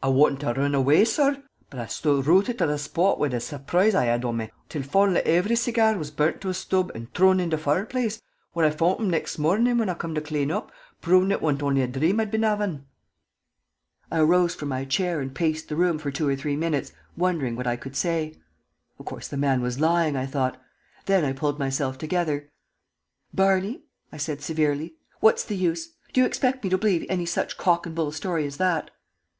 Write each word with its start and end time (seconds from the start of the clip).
"I 0.00 0.06
wanted 0.10 0.38
to 0.42 0.52
run 0.60 0.74
awaa, 0.76 1.04
sorr, 1.04 1.42
but 1.70 1.80
I 1.80 1.86
shtood 1.86 2.26
rutted 2.28 2.58
to 2.58 2.66
the 2.68 2.74
shpot 2.74 3.18
wid 3.18 3.32
th' 3.32 3.42
surproise 3.42 3.96
I 3.96 4.04
had 4.04 4.24
on 4.24 4.36
me, 4.36 4.52
until 4.72 4.82
foinally 4.82 5.26
ivery 5.26 5.56
segyar 5.56 5.98
was 5.98 6.12
burnt 6.12 6.40
to 6.42 6.50
a 6.50 6.52
shtub 6.54 6.92
and 6.94 7.12
trun 7.12 7.40
into 7.40 7.56
the 7.56 7.62
foireplace, 7.64 8.22
where 8.52 8.64
I 8.64 8.70
found 8.70 9.00
'em 9.00 9.06
the 9.06 9.10
nixt 9.18 9.40
mornin' 9.40 9.78
when 9.78 9.88
I 9.88 9.94
came 9.94 10.14
to 10.14 10.20
clane 10.20 10.52
up, 10.52 10.70
provin' 11.02 11.32
ut 11.32 11.42
wasn't 11.42 11.64
ony 11.64 11.84
dhrame 11.88 12.20
I'd 12.20 12.30
been 12.30 12.44
havin'." 12.44 12.86
I 14.08 14.20
arose 14.20 14.54
from 14.54 14.68
my 14.68 14.84
chair 14.84 15.20
and 15.20 15.34
paced 15.34 15.68
the 15.68 15.74
room 15.74 15.98
for 15.98 16.12
two 16.12 16.28
or 16.28 16.36
three 16.36 16.54
minutes, 16.54 16.92
wondering 17.16 17.56
what 17.56 17.66
I 17.66 17.74
could 17.74 17.96
say. 17.96 18.34
Of 19.00 19.06
course 19.06 19.26
the 19.26 19.36
man 19.36 19.62
was 19.62 19.80
lying, 19.80 20.14
I 20.16 20.26
thought. 20.26 20.62
Then 21.06 21.24
I 21.24 21.32
pulled 21.32 21.58
myself 21.58 21.98
together. 21.98 22.52
"Barney," 23.34 23.82
I 24.12 24.16
said, 24.16 24.42
severely, 24.42 24.94
"what's 25.18 25.42
the 25.44 25.56
use? 25.56 25.88
Do 26.12 26.20
you 26.20 26.24
expect 26.28 26.62
me 26.62 26.70
to 26.70 26.78
believe 26.78 27.04
any 27.08 27.26
such 27.26 27.58
cock 27.58 27.84
and 27.84 27.96
bull 27.96 28.12
story 28.12 28.46
as 28.46 28.58
that?" 28.58 28.92